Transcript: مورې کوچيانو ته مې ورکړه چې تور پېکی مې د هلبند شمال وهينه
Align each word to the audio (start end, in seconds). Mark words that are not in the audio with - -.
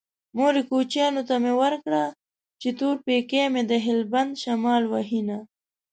مورې 0.37 0.61
کوچيانو 0.69 1.21
ته 1.29 1.35
مې 1.43 1.53
ورکړه 1.61 2.03
چې 2.61 2.69
تور 2.79 2.95
پېکی 3.05 3.43
مې 3.53 3.61
د 3.71 3.73
هلبند 3.85 4.31
شمال 4.43 4.83
وهينه 4.87 5.37